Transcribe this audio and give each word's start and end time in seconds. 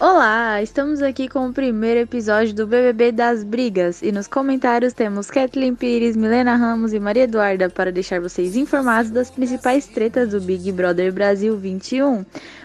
Olá, 0.00 0.60
estamos 0.60 1.00
aqui 1.00 1.28
com 1.28 1.46
o 1.46 1.52
primeiro 1.52 2.00
episódio 2.00 2.52
do 2.52 2.66
BBB 2.66 3.12
das 3.12 3.44
Brigas 3.44 4.02
e 4.02 4.10
nos 4.10 4.26
comentários 4.26 4.92
temos 4.92 5.30
Kathleen 5.30 5.76
Pires, 5.76 6.16
Milena 6.16 6.56
Ramos 6.56 6.92
e 6.92 6.98
Maria 6.98 7.22
Eduarda 7.22 7.70
para 7.70 7.92
deixar 7.92 8.20
vocês 8.20 8.56
informados 8.56 9.12
das 9.12 9.30
principais 9.30 9.86
tretas 9.86 10.30
do 10.30 10.40
Big 10.40 10.72
Brother 10.72 11.12
Brasil 11.12 11.56
21. 11.56 12.24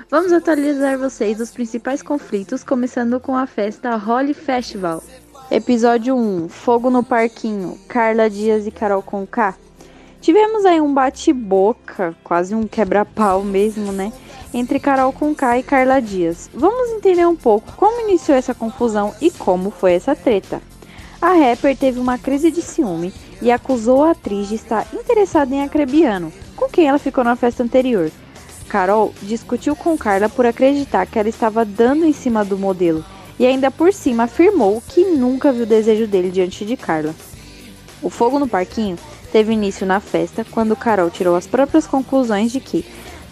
Vamos 0.09 0.33
atualizar 0.33 0.97
vocês 0.97 1.37
dos 1.37 1.51
principais 1.51 2.01
conflitos, 2.01 2.63
começando 2.63 3.19
com 3.19 3.37
a 3.37 3.45
festa 3.45 3.95
Holly 3.95 4.33
Festival. 4.33 5.03
Episódio 5.51 6.15
1: 6.15 6.49
Fogo 6.49 6.89
no 6.89 7.03
Parquinho, 7.03 7.77
Carla 7.87 8.27
Dias 8.27 8.65
e 8.65 8.71
Carol 8.71 9.03
Conká. 9.03 9.53
Tivemos 10.19 10.65
aí 10.65 10.81
um 10.81 10.93
bate-boca, 10.93 12.15
quase 12.23 12.55
um 12.55 12.67
quebra-pau 12.67 13.43
mesmo, 13.43 13.91
né? 13.91 14.11
Entre 14.53 14.79
Carol 14.79 15.13
Conká 15.13 15.57
e 15.57 15.63
Carla 15.63 16.01
Dias. 16.01 16.49
Vamos 16.53 16.89
entender 16.91 17.25
um 17.27 17.35
pouco 17.35 17.71
como 17.75 18.01
iniciou 18.07 18.37
essa 18.37 18.53
confusão 18.53 19.13
e 19.21 19.29
como 19.31 19.71
foi 19.71 19.93
essa 19.93 20.15
treta. 20.15 20.61
A 21.21 21.33
rapper 21.33 21.75
teve 21.75 21.99
uma 21.99 22.17
crise 22.17 22.49
de 22.49 22.61
ciúme 22.61 23.13
e 23.41 23.51
acusou 23.51 24.03
a 24.03 24.11
atriz 24.11 24.47
de 24.47 24.55
estar 24.55 24.87
interessada 24.93 25.53
em 25.53 25.61
Acrebiano, 25.61 26.31
com 26.55 26.69
quem 26.69 26.87
ela 26.87 26.97
ficou 26.97 27.23
na 27.23 27.35
festa 27.35 27.63
anterior. 27.63 28.11
Carol 28.69 29.13
discutiu 29.21 29.75
com 29.75 29.97
Carla 29.97 30.29
por 30.29 30.45
acreditar 30.45 31.05
que 31.05 31.17
ela 31.17 31.27
estava 31.27 31.65
dando 31.65 32.05
em 32.05 32.13
cima 32.13 32.45
do 32.45 32.57
modelo 32.57 33.03
e 33.39 33.45
ainda 33.45 33.71
por 33.71 33.91
cima 33.91 34.23
afirmou 34.23 34.81
que 34.87 35.03
nunca 35.05 35.51
viu 35.51 35.63
o 35.63 35.65
desejo 35.67 36.05
dele 36.05 36.29
diante 36.29 36.63
de 36.65 36.77
Carla. 36.77 37.15
O 38.01 38.09
fogo 38.09 38.37
no 38.37 38.47
parquinho 38.47 38.97
teve 39.31 39.53
início 39.53 39.85
na 39.85 39.99
festa 39.99 40.45
quando 40.49 40.75
Carol 40.75 41.09
tirou 41.09 41.35
as 41.35 41.47
próprias 41.47 41.87
conclusões 41.87 42.51
de 42.51 42.59
que 42.59 42.85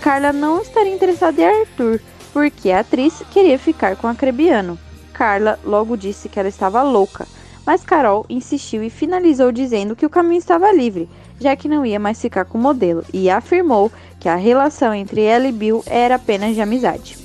Carla 0.08 0.32
não 0.32 0.62
estaria 0.62 0.96
interessada 0.96 1.42
em 1.42 1.46
Arthur, 1.46 2.00
porque 2.32 2.72
a 2.72 2.80
atriz 2.80 3.22
queria 3.30 3.60
ficar 3.60 3.98
com 3.98 4.08
Acrebiano. 4.08 4.80
Carla 5.12 5.60
logo 5.66 5.98
disse 5.98 6.30
que 6.30 6.40
ela 6.40 6.48
estava 6.48 6.82
louca, 6.82 7.28
mas 7.66 7.84
Carol 7.84 8.26
insistiu 8.30 8.82
e 8.82 8.90
finalizou 8.90 9.52
dizendo 9.52 9.98
que 9.98 10.06
o 10.06 10.10
caminho 10.10 10.40
estava 10.40 10.72
livre, 10.72 11.10
já 11.38 11.58
que 11.58 11.68
não 11.68 11.86
ia 11.86 12.00
mais 12.00 12.22
ficar 12.22 12.46
com 12.46 12.58
o 12.58 12.62
modelo, 12.62 13.04
e 13.12 13.30
afirmou 13.30 13.92
que 14.18 14.30
a 14.30 14.38
relação 14.38 14.94
entre 14.94 15.24
ela 15.24 15.46
e 15.46 15.52
Bill 15.52 15.84
era 15.86 16.16
apenas 16.16 16.56
de 16.56 16.62
amizade. 16.62 17.18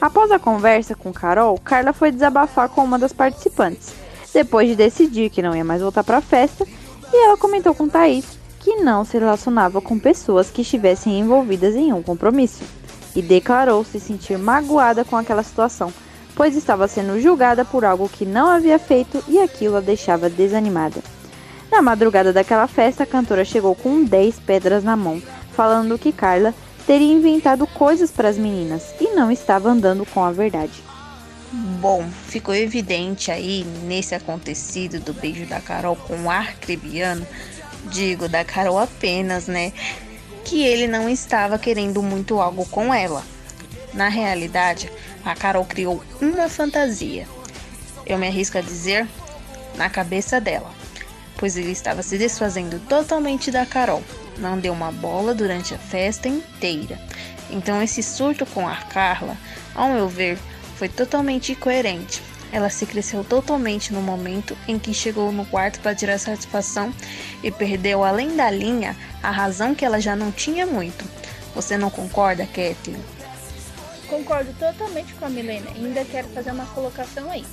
Após 0.00 0.30
a 0.30 0.38
conversa 0.38 0.94
com 0.94 1.12
Carol, 1.12 1.58
Carla 1.58 1.92
foi 1.92 2.12
desabafar 2.12 2.68
com 2.68 2.84
uma 2.84 3.00
das 3.00 3.12
participantes, 3.12 3.92
depois 4.32 4.68
de 4.68 4.76
decidir 4.76 5.28
que 5.28 5.42
não 5.42 5.56
ia 5.56 5.64
mais 5.64 5.82
voltar 5.82 6.04
para 6.04 6.18
a 6.18 6.22
festa, 6.22 6.64
e 7.12 7.24
ela 7.24 7.36
comentou 7.36 7.74
com 7.74 7.88
Thaís 7.88 8.35
que 8.66 8.74
não 8.74 9.04
se 9.04 9.16
relacionava 9.16 9.80
com 9.80 9.96
pessoas 9.96 10.50
que 10.50 10.62
estivessem 10.62 11.20
envolvidas 11.20 11.76
em 11.76 11.92
um 11.92 12.02
compromisso, 12.02 12.64
e 13.14 13.22
declarou 13.22 13.84
se 13.84 14.00
sentir 14.00 14.36
magoada 14.36 15.04
com 15.04 15.16
aquela 15.16 15.44
situação, 15.44 15.92
pois 16.34 16.56
estava 16.56 16.88
sendo 16.88 17.20
julgada 17.20 17.64
por 17.64 17.84
algo 17.84 18.08
que 18.08 18.26
não 18.26 18.48
havia 18.48 18.76
feito 18.76 19.22
e 19.28 19.38
aquilo 19.38 19.76
a 19.76 19.80
deixava 19.80 20.28
desanimada. 20.28 21.00
Na 21.70 21.80
madrugada 21.80 22.32
daquela 22.32 22.66
festa, 22.66 23.04
a 23.04 23.06
cantora 23.06 23.44
chegou 23.44 23.72
com 23.72 24.02
10 24.02 24.40
pedras 24.40 24.82
na 24.82 24.96
mão, 24.96 25.22
falando 25.52 25.96
que 25.96 26.10
Carla 26.10 26.52
teria 26.88 27.14
inventado 27.14 27.68
coisas 27.68 28.10
para 28.10 28.28
as 28.28 28.36
meninas 28.36 28.92
e 29.00 29.14
não 29.14 29.30
estava 29.30 29.70
andando 29.70 30.04
com 30.04 30.24
a 30.24 30.32
verdade. 30.32 30.82
Bom, 31.80 32.04
ficou 32.26 32.52
evidente 32.52 33.30
aí 33.30 33.64
nesse 33.84 34.12
acontecido 34.12 34.98
do 34.98 35.12
beijo 35.12 35.46
da 35.46 35.60
Carol 35.60 35.94
com 35.94 36.24
o 36.24 36.30
Arcrebiano 36.30 37.24
digo 37.86 38.28
da 38.28 38.44
Carol 38.44 38.78
apenas, 38.78 39.46
né? 39.46 39.72
Que 40.44 40.64
ele 40.64 40.86
não 40.86 41.08
estava 41.08 41.58
querendo 41.58 42.02
muito 42.02 42.40
algo 42.40 42.66
com 42.66 42.92
ela. 42.92 43.22
Na 43.94 44.08
realidade, 44.08 44.90
a 45.24 45.34
Carol 45.34 45.64
criou 45.64 46.02
uma 46.20 46.48
fantasia. 46.48 47.26
Eu 48.04 48.18
me 48.18 48.26
arrisco 48.26 48.58
a 48.58 48.60
dizer, 48.60 49.08
na 49.76 49.88
cabeça 49.88 50.40
dela, 50.40 50.70
pois 51.36 51.56
ele 51.56 51.70
estava 51.70 52.02
se 52.02 52.18
desfazendo 52.18 52.78
totalmente 52.88 53.50
da 53.50 53.64
Carol. 53.66 54.02
Não 54.38 54.58
deu 54.58 54.72
uma 54.72 54.92
bola 54.92 55.34
durante 55.34 55.74
a 55.74 55.78
festa 55.78 56.28
inteira. 56.28 57.00
Então 57.50 57.82
esse 57.82 58.02
surto 58.02 58.44
com 58.44 58.68
a 58.68 58.76
Carla, 58.76 59.36
ao 59.74 59.88
meu 59.88 60.08
ver, 60.08 60.38
foi 60.76 60.88
totalmente 60.88 61.52
incoerente. 61.52 62.22
Ela 62.56 62.70
se 62.70 62.86
cresceu 62.86 63.22
totalmente 63.22 63.92
no 63.92 64.00
momento 64.00 64.56
em 64.66 64.78
que 64.78 64.94
chegou 64.94 65.30
no 65.30 65.44
quarto 65.44 65.78
para 65.80 65.94
tirar 65.94 66.18
satisfação 66.18 66.90
e 67.42 67.50
perdeu 67.50 68.02
além 68.02 68.34
da 68.34 68.50
linha 68.50 68.96
a 69.22 69.30
razão 69.30 69.74
que 69.74 69.84
ela 69.84 70.00
já 70.00 70.16
não 70.16 70.32
tinha 70.32 70.64
muito. 70.64 71.04
Você 71.54 71.76
não 71.76 71.90
concorda, 71.90 72.46
Kathleen? 72.46 72.96
Concordo 74.08 74.54
totalmente 74.58 75.12
com 75.16 75.26
a 75.26 75.28
Milena 75.28 75.66
e 75.76 75.84
ainda 75.84 76.02
quero 76.06 76.28
fazer 76.28 76.50
uma 76.50 76.64
colocação 76.68 77.30
aí. 77.30 77.44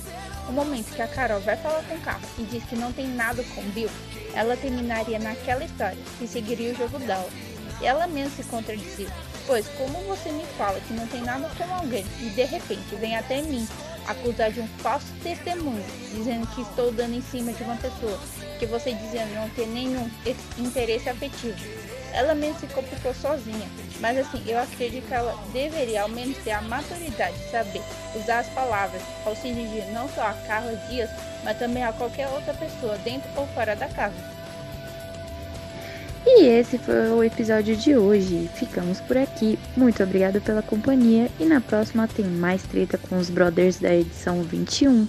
O 0.48 0.52
momento 0.52 0.94
que 0.94 1.02
a 1.02 1.06
Carol 1.06 1.40
vai 1.40 1.58
falar 1.58 1.82
com 1.82 1.96
o 1.96 2.00
Carlos 2.00 2.30
e 2.38 2.44
diz 2.44 2.64
que 2.64 2.74
não 2.74 2.90
tem 2.90 3.06
nada 3.06 3.44
com 3.54 3.60
Bill, 3.72 3.90
ela 4.32 4.56
terminaria 4.56 5.18
naquela 5.18 5.64
história 5.64 5.98
e 6.18 6.26
seguiria 6.26 6.72
o 6.72 6.76
jogo 6.76 6.98
dela. 7.00 7.28
E 7.78 7.84
ela 7.84 8.06
mesma 8.06 8.30
se 8.36 8.44
contradiziu, 8.44 9.08
pois 9.46 9.68
como 9.76 9.98
você 10.04 10.32
me 10.32 10.46
fala 10.56 10.80
que 10.80 10.94
não 10.94 11.06
tem 11.08 11.20
nada 11.20 11.50
com 11.58 11.74
alguém 11.74 12.06
e 12.22 12.30
de 12.30 12.44
repente 12.44 12.94
vem 12.98 13.18
até 13.18 13.42
mim 13.42 13.68
acusar 14.06 14.50
de 14.50 14.60
um 14.60 14.68
falso 14.78 15.06
testemunho, 15.22 15.84
dizendo 16.12 16.46
que 16.48 16.62
estou 16.62 16.92
dando 16.92 17.14
em 17.14 17.22
cima 17.22 17.52
de 17.52 17.62
uma 17.62 17.76
pessoa, 17.76 18.18
que 18.58 18.66
você 18.66 18.92
dizendo 18.92 19.34
não 19.34 19.48
ter 19.50 19.66
nenhum 19.66 20.08
interesse 20.58 21.08
afetivo. 21.08 21.56
Ela 22.12 22.34
mesmo 22.34 22.60
se 22.60 22.66
complicou 22.68 23.12
sozinha, 23.12 23.68
mas 24.00 24.16
assim, 24.18 24.42
eu 24.46 24.58
acredito 24.60 25.08
que 25.08 25.14
ela 25.14 25.36
deveria 25.52 26.02
ao 26.02 26.08
menos 26.08 26.36
ter 26.38 26.52
a 26.52 26.62
maturidade 26.62 27.36
de 27.36 27.50
saber 27.50 27.82
usar 28.14 28.38
as 28.38 28.48
palavras 28.50 29.02
ao 29.26 29.34
se 29.34 29.52
dirigir 29.52 29.84
não 29.92 30.08
só 30.08 30.22
a 30.22 30.34
Carla 30.46 30.76
Dias, 30.88 31.10
mas 31.42 31.58
também 31.58 31.82
a 31.82 31.92
qualquer 31.92 32.28
outra 32.28 32.54
pessoa, 32.54 32.96
dentro 32.98 33.28
ou 33.36 33.46
fora 33.48 33.74
da 33.74 33.88
casa. 33.88 34.14
E 36.26 36.46
esse 36.46 36.78
foi 36.78 37.10
o 37.10 37.22
episódio 37.22 37.76
de 37.76 37.94
hoje. 37.94 38.48
Ficamos 38.54 38.98
por 38.98 39.14
aqui. 39.14 39.58
Muito 39.76 40.02
obrigado 40.02 40.40
pela 40.40 40.62
companhia 40.62 41.30
e 41.38 41.44
na 41.44 41.60
próxima 41.60 42.08
tem 42.08 42.24
mais 42.24 42.62
treta 42.62 42.96
com 42.96 43.18
os 43.18 43.28
brothers 43.28 43.78
da 43.78 43.94
edição 43.94 44.42
21. 44.42 45.06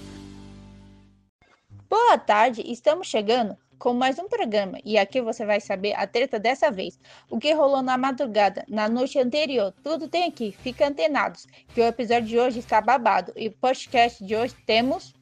Boa 1.88 2.18
tarde, 2.18 2.62
estamos 2.70 3.06
chegando 3.06 3.56
com 3.78 3.94
mais 3.94 4.18
um 4.18 4.28
programa 4.28 4.78
e 4.84 4.98
aqui 4.98 5.22
você 5.22 5.46
vai 5.46 5.58
saber 5.58 5.94
a 5.94 6.06
treta 6.06 6.38
dessa 6.38 6.70
vez, 6.70 6.98
o 7.30 7.38
que 7.38 7.52
rolou 7.54 7.80
na 7.80 7.96
madrugada, 7.96 8.64
na 8.68 8.86
noite 8.86 9.18
anterior, 9.18 9.72
tudo 9.82 10.08
tem 10.08 10.24
aqui, 10.24 10.52
fica 10.52 10.86
antenados, 10.86 11.46
que 11.74 11.80
o 11.80 11.84
episódio 11.84 12.28
de 12.28 12.38
hoje 12.38 12.58
está 12.58 12.80
babado 12.80 13.32
e 13.36 13.48
podcast 13.48 14.22
de 14.24 14.36
hoje 14.36 14.54
temos 14.66 15.14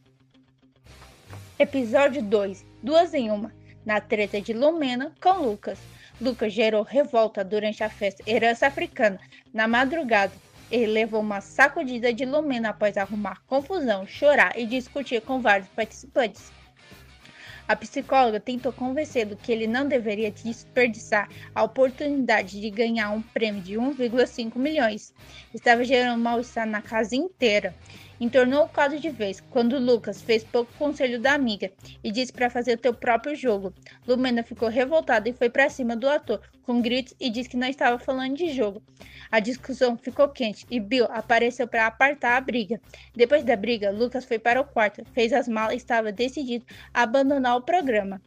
episódio 1.58 2.22
2, 2.22 2.64
duas 2.82 3.14
em 3.14 3.30
uma 3.30 3.52
na 3.84 4.00
treta 4.00 4.40
de 4.40 4.52
Lumena 4.52 5.12
com 5.20 5.42
Lucas. 5.42 5.78
Lucas 6.20 6.52
gerou 6.52 6.82
revolta 6.82 7.44
durante 7.44 7.82
a 7.82 7.90
festa 7.90 8.22
Herança 8.26 8.66
Africana. 8.66 9.18
Na 9.52 9.66
madrugada, 9.66 10.32
ele 10.70 10.86
levou 10.86 11.20
uma 11.20 11.40
sacudida 11.40 12.12
de 12.12 12.24
Lumena 12.24 12.70
após 12.70 12.96
arrumar 12.96 13.42
confusão, 13.46 14.06
chorar 14.06 14.58
e 14.58 14.66
discutir 14.66 15.20
com 15.20 15.40
vários 15.40 15.68
participantes. 15.68 16.52
A 17.66 17.74
psicóloga 17.74 18.38
tentou 18.38 18.70
convencê-lo 18.74 19.36
que 19.36 19.50
ele 19.50 19.66
não 19.66 19.88
deveria 19.88 20.30
desperdiçar 20.30 21.30
a 21.54 21.62
oportunidade 21.62 22.60
de 22.60 22.68
ganhar 22.68 23.08
um 23.10 23.22
prêmio 23.22 23.62
de 23.62 23.74
1,5 23.74 24.58
milhões. 24.58 25.14
Estava 25.52 25.82
gerando 25.82 26.22
mal-estar 26.22 26.66
na 26.66 26.82
casa 26.82 27.16
inteira. 27.16 27.74
Entornou 28.20 28.64
o 28.64 28.68
quadro 28.68 29.00
de 29.00 29.10
vez 29.10 29.40
quando 29.50 29.78
Lucas 29.78 30.22
fez 30.22 30.44
pouco 30.44 30.72
conselho 30.78 31.20
da 31.20 31.32
amiga 31.32 31.72
e 32.02 32.12
disse 32.12 32.32
para 32.32 32.48
fazer 32.48 32.74
o 32.74 32.80
teu 32.80 32.94
próprio 32.94 33.34
jogo. 33.34 33.74
Lumena 34.06 34.42
ficou 34.42 34.68
revoltada 34.68 35.28
e 35.28 35.32
foi 35.32 35.50
para 35.50 35.68
cima 35.68 35.96
do 35.96 36.08
ator 36.08 36.40
com 36.62 36.80
gritos 36.80 37.14
e 37.20 37.28
disse 37.28 37.48
que 37.48 37.56
não 37.56 37.68
estava 37.68 37.98
falando 37.98 38.36
de 38.36 38.52
jogo. 38.52 38.82
A 39.30 39.40
discussão 39.40 39.96
ficou 39.96 40.28
quente 40.28 40.64
e 40.70 40.78
Bill 40.78 41.06
apareceu 41.10 41.66
para 41.66 41.86
apartar 41.86 42.36
a 42.36 42.40
briga. 42.40 42.80
Depois 43.14 43.42
da 43.42 43.56
briga, 43.56 43.90
Lucas 43.90 44.24
foi 44.24 44.38
para 44.38 44.60
o 44.60 44.64
quarto, 44.64 45.04
fez 45.12 45.32
as 45.32 45.48
malas 45.48 45.74
e 45.74 45.76
estava 45.78 46.12
decidido 46.12 46.64
a 46.92 47.02
abandonar 47.02 47.56
o 47.56 47.62
programa. 47.62 48.20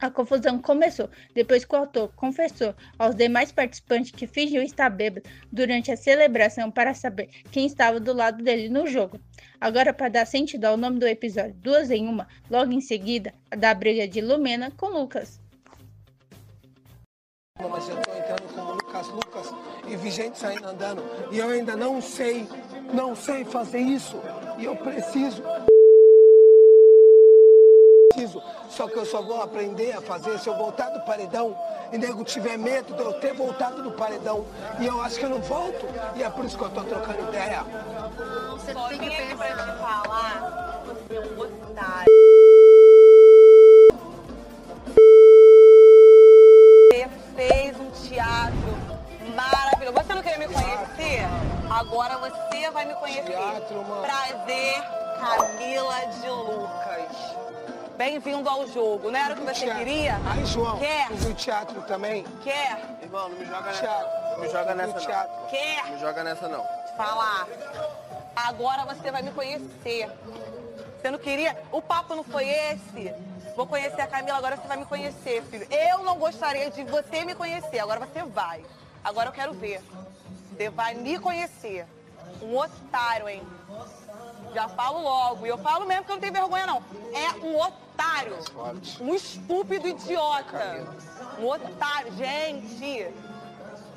A 0.00 0.10
confusão 0.10 0.60
começou 0.60 1.10
depois 1.34 1.64
que 1.64 1.74
o 1.74 1.78
autor 1.78 2.12
confessou 2.14 2.74
aos 2.98 3.16
demais 3.16 3.50
participantes 3.50 4.12
que 4.12 4.26
fingiu 4.26 4.62
estar 4.62 4.88
bêbado 4.90 5.28
durante 5.50 5.90
a 5.90 5.96
celebração 5.96 6.70
para 6.70 6.94
saber 6.94 7.28
quem 7.50 7.66
estava 7.66 7.98
do 7.98 8.12
lado 8.12 8.42
dele 8.42 8.68
no 8.68 8.86
jogo. 8.86 9.20
Agora, 9.60 9.92
para 9.92 10.08
dar 10.08 10.26
sentido 10.26 10.66
ao 10.66 10.76
nome 10.76 11.00
do 11.00 11.06
episódio 11.06 11.54
Duas 11.54 11.90
em 11.90 12.06
Uma, 12.06 12.28
logo 12.48 12.70
em 12.70 12.80
seguida, 12.80 13.34
a 13.50 13.56
da 13.56 13.74
briga 13.74 14.06
de 14.06 14.20
Lumena 14.20 14.70
com 14.70 14.86
Lucas. 14.86 15.40
Mas 17.60 17.88
eu 17.88 17.96
tô 17.96 18.12
entrando 18.12 18.54
como 18.54 18.72
Lucas 18.74 19.08
Lucas 19.08 19.54
e 19.88 19.96
vi 19.96 20.12
gente 20.12 20.38
saindo 20.38 20.64
andando 20.64 21.02
e 21.32 21.38
eu 21.38 21.48
ainda 21.48 21.74
não 21.74 22.00
sei, 22.00 22.46
não 22.94 23.16
sei 23.16 23.44
fazer 23.44 23.80
isso 23.80 24.16
e 24.58 24.64
eu 24.64 24.76
preciso, 24.76 25.42
só 28.68 28.86
que 28.86 28.96
eu 28.96 29.06
só 29.06 29.22
vou 29.22 29.42
aprender 29.42 29.92
a 29.92 30.00
fazer 30.00 30.38
se 30.38 30.48
eu 30.48 30.54
voltar 30.54 30.90
do 30.90 31.00
paredão 31.00 31.56
e 31.92 31.98
nego 31.98 32.24
tiver 32.24 32.58
medo 32.58 32.94
de 32.94 33.02
eu 33.02 33.14
ter 33.14 33.34
voltado 33.34 33.82
do 33.82 33.90
paredão 33.92 34.46
e 34.78 34.86
eu 34.86 35.00
acho 35.02 35.18
que 35.18 35.24
eu 35.24 35.30
não 35.30 35.40
volto 35.40 35.86
e 36.14 36.22
é 36.22 36.30
por 36.30 36.44
isso 36.44 36.56
que 36.56 36.64
eu 36.64 36.70
tô 36.70 36.82
trocando 36.84 37.28
ideia. 37.28 37.64
Você 38.52 38.74
tem 38.74 38.76
hora 38.76 39.54
de 39.56 39.78
falar, 39.78 40.82
você 40.84 41.16
é 41.16 41.20
um 41.20 41.40
otário. 41.40 42.08
Você 46.92 47.08
fez 47.36 47.80
um 47.80 47.90
teatro 47.90 48.98
maravilhoso. 49.34 49.96
Você 49.96 50.14
não 50.14 50.22
queria 50.22 50.38
me 50.38 50.48
conhecer? 50.48 51.26
Agora 51.70 52.18
você 52.18 52.70
vai 52.70 52.84
me 52.84 52.94
conhecer. 52.94 53.24
Teatro, 53.24 53.84
mano. 53.84 54.02
Prazer, 54.02 54.82
Camila 55.20 56.06
de 56.20 56.28
Lucas. 56.28 56.87
Bem-vindo 57.98 58.48
ao 58.48 58.64
jogo. 58.68 59.10
Não 59.10 59.18
era 59.18 59.34
o 59.34 59.36
que 59.38 59.42
você 59.42 59.64
Teatro. 59.64 59.84
queria? 59.84 60.16
Aí, 60.30 60.46
João, 60.46 60.78
Quer? 60.78 61.08
viu 61.14 61.34
teatro 61.34 61.82
também? 61.82 62.22
Quer? 62.44 62.78
Irmão, 63.02 63.28
não 63.28 63.36
me 63.36 63.44
joga 63.44 63.72
Teatro. 63.72 64.06
nessa. 64.06 64.30
Não 64.30 64.38
me 64.38 64.48
joga 64.48 64.74
nessa 64.76 64.92
não. 64.92 65.00
teatro? 65.00 65.46
Quer? 65.50 65.84
Não 65.84 65.90
me 65.94 65.98
joga 65.98 66.22
nessa 66.22 66.48
não. 66.48 66.64
falar. 66.96 67.48
Agora 68.36 68.84
você 68.84 69.10
vai 69.10 69.20
me 69.22 69.32
conhecer. 69.32 70.08
Você 71.00 71.10
não 71.10 71.18
queria? 71.18 71.60
O 71.72 71.82
papo 71.82 72.14
não 72.14 72.22
foi 72.22 72.48
esse? 72.48 73.12
Vou 73.56 73.66
conhecer 73.66 74.00
a 74.00 74.06
Camila, 74.06 74.38
agora 74.38 74.56
você 74.56 74.68
vai 74.68 74.76
me 74.76 74.84
conhecer, 74.86 75.42
filho. 75.50 75.66
Eu 75.68 76.04
não 76.04 76.16
gostaria 76.18 76.70
de 76.70 76.84
você 76.84 77.24
me 77.24 77.34
conhecer, 77.34 77.80
agora 77.80 77.98
você 77.98 78.22
vai. 78.22 78.64
Agora 79.02 79.30
eu 79.30 79.32
quero 79.32 79.52
ver. 79.54 79.82
Você 80.56 80.70
vai 80.70 80.94
me 80.94 81.18
conhecer. 81.18 81.84
Um 82.42 82.56
otário, 82.56 83.28
hein? 83.28 83.42
Já 84.54 84.68
falo 84.68 85.02
logo. 85.02 85.46
E 85.46 85.48
eu 85.48 85.58
falo 85.58 85.86
mesmo 85.86 86.04
que 86.04 86.10
eu 86.12 86.16
não 86.16 86.20
tenho 86.20 86.32
vergonha, 86.32 86.66
não. 86.66 86.82
É 87.12 87.32
um 87.44 87.58
otário. 87.60 88.36
Um 89.00 89.14
estúpido 89.14 89.88
idiota. 89.88 90.88
Um 91.38 91.46
otário. 91.46 92.12
Gente, 92.14 93.12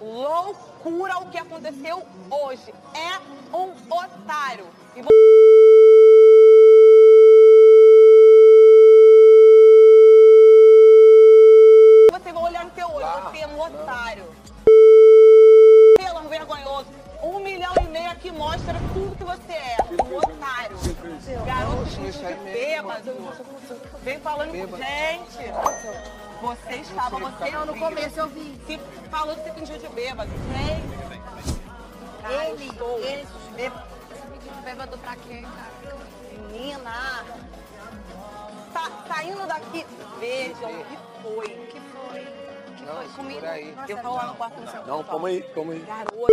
loucura 0.01 1.19
o 1.19 1.30
que 1.30 1.38
aconteceu 1.38 2.04
hoje. 2.30 2.74
É 2.94 3.56
um 3.56 3.72
otário. 3.94 4.68
E 4.95 5.01
vo- 5.01 5.10
Vem 24.03 24.19
falando 24.19 24.50
com 24.51 24.77
gente. 24.77 25.51
Você 26.42 26.75
estava, 26.75 27.19
você 27.19 27.51
Não, 27.51 27.65
no 27.65 27.77
começo 27.77 28.19
eu 28.19 28.27
vi. 28.30 28.59
se 28.65 28.77
falou 29.09 29.36
que 29.36 29.42
você 29.44 29.51
fingiu 29.53 29.77
de 29.77 29.88
bêbado. 29.89 30.31
Gente. 30.31 31.01
Ele, 32.30 32.68
estou 32.68 33.00
ele, 33.00 33.27
bêbado. 33.56 33.83
bêbado 34.63 34.98
pra 35.00 35.15
quê, 35.18 35.42
cara? 35.42 35.95
Menina. 36.51 37.25
Tá 38.74 38.89
saindo 39.07 39.45
daqui. 39.48 39.86
Vejam 40.19 40.71
o 40.81 40.86
que 40.86 40.98
foi. 41.21 41.45
O 41.45 41.68
que 41.68 41.80
foi? 41.80 42.21
O 42.21 42.74
que 42.75 42.83
Não, 42.86 42.95
foi? 42.95 43.07
Comigo? 43.09 43.45
aí. 43.45 43.71
Nossa, 43.75 43.92
Eu 43.92 43.98
tô 44.01 44.13
lá 44.13 44.25
no 44.27 44.36
quarto 44.36 44.62
no 44.62 44.71
seu 44.71 44.86
Não, 44.86 45.03
calma 45.03 45.27
aí, 45.27 45.42
calma 45.53 45.74
aí. 45.74 45.80
Garoto. 45.81 46.27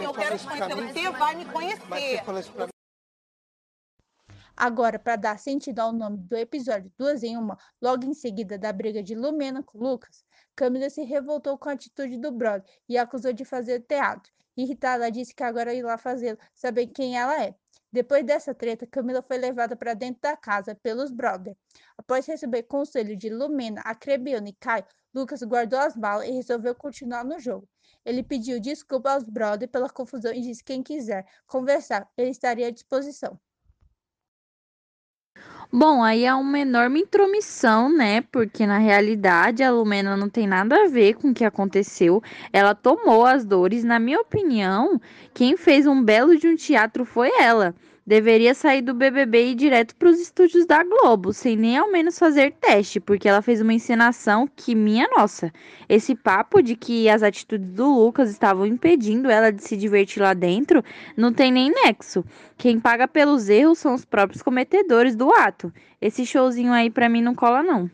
Eu 0.00 0.14
quero 0.14 0.36
isso 0.36 0.48
te 0.48 0.56
pra 0.56 0.68
conhecer. 0.68 0.82
mim? 0.82 0.92
Você 0.92 1.10
vai 1.18 1.34
me 1.34 1.44
conhecer. 1.46 1.80
você 1.86 2.22
falou 2.24 2.40
isso 2.40 2.52
pra 2.52 2.66
mim. 2.66 2.72
Agora, 4.62 4.98
para 4.98 5.16
dar 5.16 5.38
sentido 5.38 5.78
ao 5.78 5.90
nome 5.90 6.18
do 6.18 6.36
episódio 6.36 6.92
Duas 6.98 7.22
em 7.22 7.34
Uma, 7.34 7.56
logo 7.80 8.04
em 8.04 8.12
seguida 8.12 8.58
da 8.58 8.70
briga 8.70 9.02
de 9.02 9.14
Lumena 9.14 9.62
com 9.62 9.78
Lucas, 9.78 10.22
Camila 10.54 10.90
se 10.90 11.02
revoltou 11.02 11.56
com 11.56 11.70
a 11.70 11.72
atitude 11.72 12.18
do 12.18 12.30
brother 12.30 12.70
e 12.86 12.98
acusou 12.98 13.32
de 13.32 13.42
fazer 13.42 13.80
teatro. 13.80 14.30
Irritada, 14.54 15.10
disse 15.10 15.34
que 15.34 15.42
agora 15.42 15.72
ia 15.72 15.82
lá 15.82 15.96
fazê-lo, 15.96 16.36
saber 16.54 16.88
quem 16.88 17.16
ela 17.16 17.42
é. 17.42 17.54
Depois 17.90 18.22
dessa 18.22 18.54
treta, 18.54 18.86
Camila 18.86 19.22
foi 19.22 19.38
levada 19.38 19.74
para 19.74 19.94
dentro 19.94 20.20
da 20.20 20.36
casa 20.36 20.74
pelos 20.74 21.10
brothers. 21.10 21.56
Após 21.96 22.26
receber 22.26 22.64
conselho 22.64 23.16
de 23.16 23.30
Lumena, 23.30 23.80
Acrebiano 23.80 24.46
e 24.48 24.52
Caio, 24.52 24.84
Lucas 25.14 25.42
guardou 25.42 25.78
as 25.78 25.96
balas 25.96 26.28
e 26.28 26.32
resolveu 26.32 26.74
continuar 26.74 27.24
no 27.24 27.40
jogo. 27.40 27.66
Ele 28.04 28.22
pediu 28.22 28.60
desculpa 28.60 29.12
aos 29.12 29.24
brothers 29.24 29.70
pela 29.70 29.88
confusão 29.88 30.34
e 30.34 30.42
disse 30.42 30.62
que 30.62 30.74
quem 30.74 30.82
quiser 30.82 31.24
conversar, 31.46 32.06
ele 32.14 32.28
estaria 32.28 32.66
à 32.66 32.70
disposição. 32.70 33.40
Bom, 35.72 36.02
aí 36.02 36.24
é 36.24 36.34
uma 36.34 36.58
enorme 36.58 37.00
intromissão, 37.02 37.88
né? 37.96 38.22
Porque 38.22 38.66
na 38.66 38.78
realidade 38.78 39.62
a 39.62 39.70
Lumena 39.70 40.16
não 40.16 40.28
tem 40.28 40.44
nada 40.44 40.84
a 40.84 40.88
ver 40.88 41.14
com 41.14 41.30
o 41.30 41.34
que 41.34 41.44
aconteceu. 41.44 42.20
Ela 42.52 42.74
tomou 42.74 43.24
as 43.24 43.44
dores. 43.44 43.84
Na 43.84 44.00
minha 44.00 44.20
opinião, 44.20 45.00
quem 45.32 45.56
fez 45.56 45.86
um 45.86 46.02
belo 46.02 46.36
de 46.36 46.48
um 46.48 46.56
teatro 46.56 47.04
foi 47.04 47.30
ela. 47.40 47.72
Deveria 48.06 48.54
sair 48.54 48.82
do 48.82 48.94
BBB 48.94 49.44
e 49.44 49.50
ir 49.52 49.54
direto 49.54 49.94
para 49.94 50.08
os 50.08 50.18
estúdios 50.18 50.66
da 50.66 50.82
Globo, 50.82 51.32
sem 51.32 51.56
nem 51.56 51.76
ao 51.76 51.90
menos 51.90 52.18
fazer 52.18 52.52
teste, 52.52 52.98
porque 52.98 53.28
ela 53.28 53.42
fez 53.42 53.60
uma 53.60 53.74
encenação 53.74 54.48
que, 54.48 54.74
minha 54.74 55.06
nossa, 55.16 55.52
esse 55.88 56.14
papo 56.14 56.62
de 56.62 56.74
que 56.74 57.08
as 57.08 57.22
atitudes 57.22 57.70
do 57.72 57.86
Lucas 57.86 58.30
estavam 58.30 58.66
impedindo 58.66 59.30
ela 59.30 59.52
de 59.52 59.62
se 59.62 59.76
divertir 59.76 60.22
lá 60.22 60.34
dentro 60.34 60.82
não 61.16 61.32
tem 61.32 61.52
nem 61.52 61.70
nexo. 61.70 62.24
Quem 62.56 62.80
paga 62.80 63.06
pelos 63.06 63.48
erros 63.48 63.78
são 63.78 63.94
os 63.94 64.04
próprios 64.04 64.42
cometedores 64.42 65.14
do 65.14 65.30
ato. 65.32 65.72
Esse 66.00 66.24
showzinho 66.24 66.72
aí 66.72 66.90
pra 66.90 67.08
mim 67.08 67.22
não 67.22 67.34
cola, 67.34 67.62
não. 67.62 67.90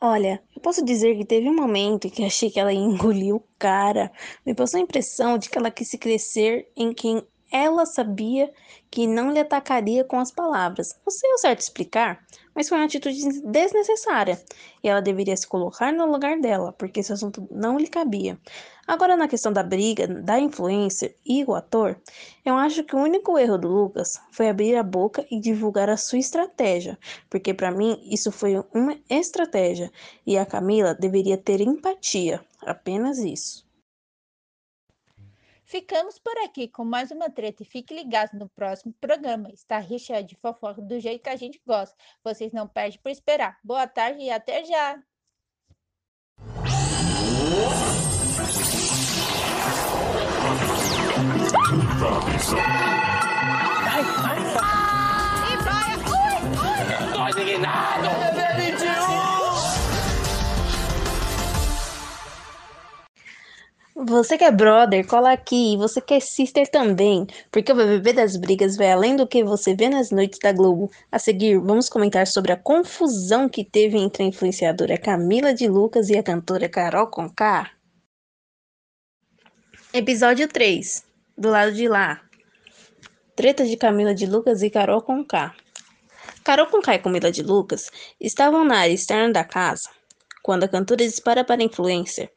Olha, 0.00 0.40
eu 0.54 0.62
posso 0.62 0.84
dizer 0.84 1.16
que 1.16 1.24
teve 1.24 1.48
um 1.48 1.56
momento 1.56 2.06
em 2.06 2.10
que 2.10 2.24
achei 2.24 2.50
que 2.50 2.60
ela 2.60 2.72
ia 2.72 2.78
engolir 2.78 3.34
o 3.34 3.42
cara. 3.58 4.12
Me 4.46 4.54
passou 4.54 4.78
a 4.78 4.82
impressão 4.82 5.36
de 5.36 5.50
que 5.50 5.58
ela 5.58 5.70
quis 5.70 5.88
se 5.88 5.98
crescer 5.98 6.70
em 6.76 6.92
quem 6.92 7.26
ela 7.50 7.86
sabia 7.86 8.52
que 8.90 9.06
não 9.06 9.30
lhe 9.30 9.40
atacaria 9.40 10.04
com 10.04 10.18
as 10.18 10.30
palavras. 10.30 10.98
Não 11.04 11.10
sei 11.10 11.30
ao 11.30 11.38
certo 11.38 11.60
explicar, 11.60 12.24
mas 12.54 12.68
foi 12.68 12.78
uma 12.78 12.84
atitude 12.86 13.42
desnecessária. 13.42 14.40
E 14.82 14.88
ela 14.88 15.00
deveria 15.00 15.36
se 15.36 15.46
colocar 15.46 15.92
no 15.92 16.10
lugar 16.10 16.40
dela, 16.40 16.72
porque 16.72 17.00
esse 17.00 17.12
assunto 17.12 17.46
não 17.50 17.78
lhe 17.78 17.86
cabia. 17.86 18.38
Agora, 18.86 19.16
na 19.16 19.28
questão 19.28 19.52
da 19.52 19.62
briga, 19.62 20.06
da 20.08 20.40
influencer 20.40 21.14
e 21.24 21.44
o 21.44 21.54
ator, 21.54 22.00
eu 22.42 22.56
acho 22.56 22.82
que 22.82 22.96
o 22.96 22.98
único 22.98 23.38
erro 23.38 23.58
do 23.58 23.68
Lucas 23.68 24.18
foi 24.32 24.48
abrir 24.48 24.76
a 24.76 24.82
boca 24.82 25.26
e 25.30 25.38
divulgar 25.38 25.90
a 25.90 25.96
sua 25.98 26.18
estratégia, 26.18 26.98
porque 27.28 27.52
para 27.52 27.70
mim 27.70 28.00
isso 28.10 28.32
foi 28.32 28.64
uma 28.72 28.96
estratégia 29.10 29.92
e 30.26 30.38
a 30.38 30.46
Camila 30.46 30.94
deveria 30.94 31.36
ter 31.36 31.60
empatia, 31.60 32.40
apenas 32.62 33.18
isso. 33.18 33.67
Ficamos 35.68 36.18
por 36.18 36.34
aqui 36.38 36.66
com 36.66 36.82
mais 36.82 37.10
uma 37.10 37.28
treta 37.28 37.62
e 37.62 37.66
fique 37.66 37.94
ligado 37.94 38.38
no 38.38 38.48
próximo 38.48 38.94
programa. 38.98 39.50
Está 39.52 39.78
recheado 39.78 40.26
de 40.26 40.34
fofoca 40.34 40.80
do 40.80 40.98
jeito 40.98 41.22
que 41.22 41.28
a 41.28 41.36
gente 41.36 41.60
gosta. 41.66 41.94
Vocês 42.24 42.54
não 42.54 42.66
perdem 42.66 42.98
por 43.02 43.10
esperar. 43.10 43.58
Boa 43.62 43.86
tarde 43.86 44.22
e 44.22 44.30
até 44.30 44.64
já! 44.64 44.98
Você 64.08 64.38
que 64.38 64.44
é 64.44 64.50
brother, 64.50 65.06
cola 65.06 65.32
aqui. 65.32 65.74
E 65.74 65.76
você 65.76 66.00
que 66.00 66.14
é 66.14 66.20
sister 66.20 66.66
também. 66.66 67.26
Porque 67.52 67.70
o 67.70 67.74
BBB 67.74 68.14
das 68.14 68.36
brigas 68.36 68.74
vai 68.74 68.90
além 68.90 69.14
do 69.14 69.26
que 69.26 69.44
você 69.44 69.74
vê 69.74 69.90
nas 69.90 70.10
noites 70.10 70.38
da 70.38 70.50
Globo. 70.50 70.90
A 71.12 71.18
seguir, 71.18 71.58
vamos 71.58 71.90
comentar 71.90 72.26
sobre 72.26 72.52
a 72.52 72.56
confusão 72.56 73.48
que 73.48 73.62
teve 73.62 73.98
entre 73.98 74.22
a 74.22 74.26
influenciadora 74.26 74.96
Camila 74.96 75.52
de 75.52 75.68
Lucas 75.68 76.08
e 76.08 76.16
a 76.16 76.22
cantora 76.22 76.68
Carol 76.70 77.08
Conká. 77.08 77.70
Episódio 79.92 80.48
3. 80.48 81.04
Do 81.36 81.50
lado 81.50 81.72
de 81.72 81.86
lá. 81.86 82.22
Treta 83.36 83.66
de 83.66 83.76
Camila 83.76 84.14
de 84.14 84.24
Lucas 84.26 84.62
e 84.62 84.70
Carol 84.70 85.02
Conká. 85.02 85.54
Carol 86.42 86.66
Conká 86.66 86.94
e 86.94 86.98
Camila 86.98 87.30
de 87.30 87.42
Lucas 87.42 87.90
estavam 88.18 88.64
na 88.64 88.78
área 88.78 88.92
externa 88.92 89.34
da 89.34 89.44
casa 89.44 89.90
quando 90.42 90.64
a 90.64 90.68
cantora 90.68 91.04
dispara 91.04 91.44
para 91.44 91.60
a 91.60 91.64
influencer. 91.64 92.32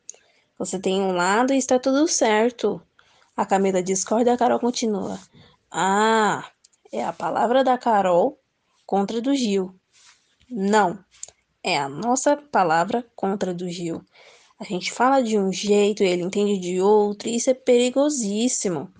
Você 0.58 0.80
tem 0.80 1.02
um 1.02 1.12
lado 1.12 1.54
e 1.54 1.58
está 1.58 1.80
tudo 1.80 2.08
certo. 2.08 2.82
A 3.36 3.46
Camila 3.46 3.82
discorda 3.82 4.30
e 4.30 4.34
a 4.34 4.38
Carol 4.38 4.60
continua. 4.60 5.20
Ah, 5.72 6.52
é 6.92 7.04
a 7.04 7.14
palavra 7.14 7.64
da 7.64 7.78
Carol 7.78 8.40
contra 8.86 9.22
do 9.22 9.34
Gil. 9.34 9.74
Não, 10.50 11.04
é 11.64 11.78
a 11.78 11.88
nossa 11.88 12.36
palavra 12.36 13.06
contra 13.16 13.54
do 13.54 13.70
Gil. 13.70 14.04
A 14.60 14.64
gente 14.64 14.92
fala 14.92 15.24
de 15.24 15.40
um 15.40 15.52
jeito 15.52 16.04
e 16.04 16.08
ele 16.08 16.24
entende 16.24 16.60
de 16.60 16.82
outro, 16.82 17.30
e 17.30 17.36
isso 17.36 17.50
é 17.50 17.54
perigosíssimo. 17.54 18.94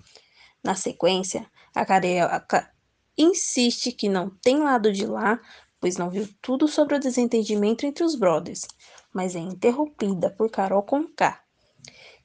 Na 0.64 0.74
sequência, 0.74 1.46
a 1.74 1.84
Carioca 1.84 2.68
insiste 3.16 3.92
que 3.92 4.08
não 4.08 4.30
tem 4.30 4.58
lado 4.58 4.92
de 4.92 5.06
lá, 5.06 5.40
pois 5.80 5.96
não 5.96 6.10
viu 6.10 6.28
tudo 6.40 6.66
sobre 6.66 6.96
o 6.96 7.00
desentendimento 7.00 7.84
entre 7.84 8.02
os 8.02 8.14
brothers, 8.14 8.66
mas 9.12 9.36
é 9.36 9.40
interrompida 9.40 10.30
por 10.30 10.50
Carol 10.50 10.82
Conká, 10.82 11.41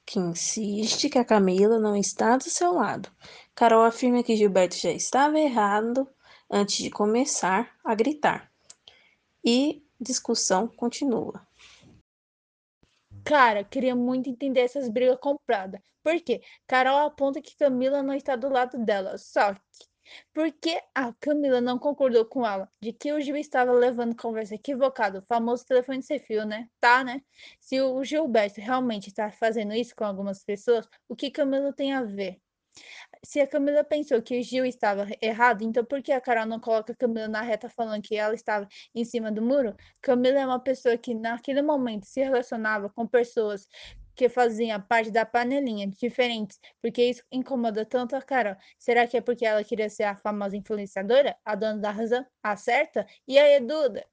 que 0.08 0.18
insiste 0.20 1.10
que 1.10 1.20
a 1.20 1.26
Camila 1.26 1.78
não 1.78 1.94
está 1.94 2.38
do 2.38 2.50
seu 2.50 2.72
lado. 2.72 3.12
Carol 3.54 3.84
afirma 3.84 4.24
que 4.24 4.38
Gilberto 4.38 4.78
já 4.78 4.90
estava 4.90 5.38
errado 5.38 6.10
antes 6.50 6.78
de 6.78 6.90
começar 6.90 7.78
a 7.84 7.94
gritar. 7.94 8.50
E 9.44 9.86
discussão 10.00 10.66
continua. 10.70 11.46
Cara, 13.26 13.66
queria 13.66 13.94
muito 13.94 14.30
entender 14.30 14.62
essas 14.62 14.88
brigas 14.88 15.20
compradas. 15.20 15.82
Por 16.02 16.22
quê? 16.22 16.42
Carol 16.66 17.00
aponta 17.06 17.42
que 17.42 17.58
Camila 17.58 18.02
não 18.02 18.14
está 18.14 18.38
do 18.38 18.48
lado 18.48 18.78
dela. 18.86 19.18
Só 19.18 19.54
que, 19.54 19.60
por 20.34 20.52
que 20.52 20.82
a 20.94 21.14
Camila 21.14 21.62
não 21.62 21.78
concordou 21.80 22.26
com 22.26 22.46
ela 22.46 22.70
de 22.82 22.94
que 22.94 23.12
o 23.12 23.22
Gil 23.22 23.38
estava 23.38 23.72
levando 23.72 24.16
conversa 24.16 24.56
equivocada, 24.56 25.20
o 25.20 25.22
famoso 25.24 25.66
telefone 25.66 26.02
sem 26.02 26.20
fio, 26.20 26.46
né? 26.46 26.70
Tá, 26.80 27.04
né? 27.04 27.22
Se 27.60 27.82
o 27.82 28.04
Gilberto 28.04 28.62
realmente 28.62 29.08
está 29.10 29.32
fazendo 29.32 29.74
isso 29.74 29.96
com 29.96 30.06
algumas 30.06 30.44
pessoas, 30.44 30.88
o 31.08 31.16
que 31.16 31.32
Camila 31.32 31.74
tem 31.74 31.94
a 31.94 32.04
ver? 32.04 32.40
Se 33.24 33.42
a 33.42 33.48
Camila 33.48 33.84
pensou 33.84 34.22
que 34.22 34.40
o 34.40 34.44
Gil 34.44 34.66
estava 34.66 35.08
errado, 35.22 35.64
então 35.64 35.84
por 35.84 36.02
que 36.02 36.12
a 36.12 36.22
Carol 36.22 36.46
não 36.46 36.60
coloca 36.60 36.94
a 36.94 36.96
Camila 36.96 37.28
na 37.28 37.42
reta 37.42 37.70
falando 37.70 38.02
que 38.02 38.16
ela 38.16 38.36
estava 38.36 38.68
em 38.94 39.04
cima 39.04 39.32
do 39.32 39.42
muro? 39.42 39.76
Camila 40.02 40.40
é 40.40 40.46
uma 40.46 40.60
pessoa 40.60 40.98
que 40.98 41.14
naquele 41.14 41.62
momento 41.62 42.06
se 42.06 42.22
relacionava 42.22 42.90
com 42.90 43.08
pessoas 43.08 43.68
que 44.18 44.28
faziam 44.28 44.82
parte 44.82 45.12
da 45.12 45.26
panelinha, 45.26 45.88
diferentes, 45.88 46.60
porque 46.82 47.04
isso 47.04 47.24
incomoda 47.32 47.86
tanto 47.86 48.16
a 48.16 48.22
Carol. 48.22 48.56
Será 48.80 49.06
que 49.06 49.16
é 49.16 49.22
porque 49.22 49.46
ela 49.46 49.64
queria 49.64 49.90
ser 49.90 50.04
a 50.04 50.16
famosa 50.16 50.58
influenciadora, 50.58 51.38
a 51.46 51.54
dona 51.54 51.78
da 51.78 51.92
razão, 51.92 52.26
a 52.42 52.58
certa? 52.58 53.06
E 53.28 53.38
aí, 53.38 53.60
Duda? 53.60 54.04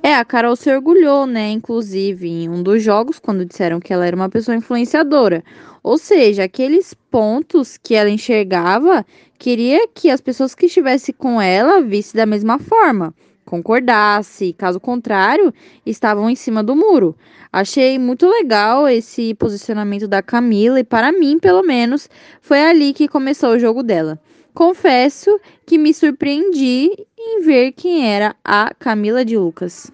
É, 0.00 0.14
a 0.14 0.24
Carol 0.24 0.54
se 0.54 0.72
orgulhou, 0.72 1.26
né? 1.26 1.50
Inclusive, 1.50 2.28
em 2.28 2.48
um 2.48 2.62
dos 2.62 2.80
jogos, 2.80 3.18
quando 3.18 3.44
disseram 3.44 3.80
que 3.80 3.92
ela 3.92 4.06
era 4.06 4.14
uma 4.14 4.28
pessoa 4.28 4.56
influenciadora. 4.56 5.42
Ou 5.82 5.98
seja, 5.98 6.44
aqueles 6.44 6.94
pontos 6.94 7.76
que 7.76 7.96
ela 7.96 8.08
enxergava, 8.08 9.04
queria 9.36 9.88
que 9.88 10.10
as 10.10 10.20
pessoas 10.20 10.54
que 10.54 10.66
estivessem 10.66 11.12
com 11.12 11.42
ela 11.42 11.82
vissem 11.82 12.16
da 12.16 12.26
mesma 12.26 12.60
forma, 12.60 13.12
concordasse. 13.48 14.52
Caso 14.52 14.78
contrário, 14.78 15.52
estavam 15.84 16.28
em 16.28 16.36
cima 16.36 16.62
do 16.62 16.76
muro. 16.76 17.16
Achei 17.52 17.98
muito 17.98 18.28
legal 18.28 18.86
esse 18.86 19.34
posicionamento 19.34 20.06
da 20.06 20.22
Camila 20.22 20.78
e 20.78 20.84
para 20.84 21.10
mim, 21.10 21.38
pelo 21.38 21.62
menos, 21.62 22.08
foi 22.40 22.60
ali 22.60 22.92
que 22.92 23.08
começou 23.08 23.50
o 23.50 23.58
jogo 23.58 23.82
dela. 23.82 24.20
Confesso 24.54 25.40
que 25.64 25.78
me 25.78 25.94
surpreendi 25.94 26.90
em 27.18 27.42
ver 27.42 27.72
quem 27.72 28.06
era 28.06 28.36
a 28.44 28.74
Camila 28.78 29.24
de 29.24 29.36
Lucas. 29.36 29.90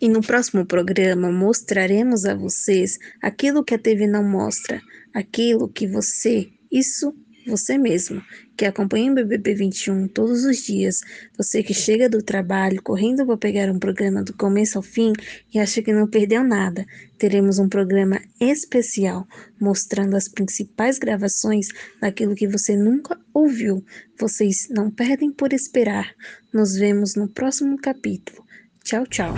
E 0.00 0.08
no 0.08 0.20
próximo 0.20 0.66
programa 0.66 1.32
mostraremos 1.32 2.26
a 2.26 2.34
vocês 2.34 2.98
aquilo 3.22 3.64
que 3.64 3.74
a 3.74 3.78
TV 3.78 4.06
não 4.06 4.22
mostra, 4.22 4.80
aquilo 5.14 5.68
que 5.68 5.86
você, 5.86 6.50
isso 6.70 7.14
você 7.46 7.78
mesmo, 7.78 8.22
que 8.56 8.64
acompanha 8.64 9.12
o 9.12 9.14
BBB 9.14 9.54
21 9.54 10.08
todos 10.08 10.44
os 10.44 10.58
dias, 10.58 11.00
você 11.36 11.62
que 11.62 11.72
chega 11.72 12.08
do 12.08 12.22
trabalho 12.22 12.82
correndo 12.82 13.24
para 13.24 13.36
pegar 13.36 13.70
um 13.70 13.78
programa 13.78 14.22
do 14.22 14.32
começo 14.32 14.78
ao 14.78 14.82
fim 14.82 15.12
e 15.54 15.58
acha 15.58 15.80
que 15.80 15.92
não 15.92 16.08
perdeu 16.08 16.42
nada, 16.42 16.84
teremos 17.18 17.58
um 17.58 17.68
programa 17.68 18.20
especial 18.40 19.26
mostrando 19.60 20.16
as 20.16 20.28
principais 20.28 20.98
gravações 20.98 21.68
daquilo 22.00 22.34
que 22.34 22.48
você 22.48 22.76
nunca 22.76 23.18
ouviu. 23.32 23.84
Vocês 24.18 24.68
não 24.70 24.90
perdem 24.90 25.30
por 25.30 25.52
esperar. 25.52 26.12
Nos 26.52 26.74
vemos 26.74 27.14
no 27.14 27.28
próximo 27.28 27.78
capítulo. 27.78 28.44
Tchau, 28.84 29.06
tchau. 29.06 29.34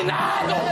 E 0.00 0.04
vai. 0.04 0.69